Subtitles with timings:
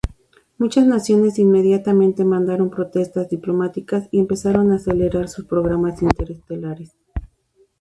[0.57, 6.95] Muchas naciones inmediatamente mandaron protestas diplomáticas y empezaron a acelerar sus programas interestelares.